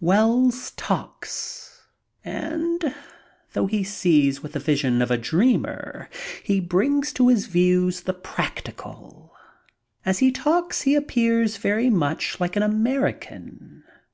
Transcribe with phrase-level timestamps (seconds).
[0.00, 1.86] Wells talks;
[2.22, 2.94] and,
[3.54, 6.10] though he sees with the vision of a dreamer,
[6.42, 9.32] he brings to his views the practical.
[10.04, 13.82] As he talks he appears very much like an American.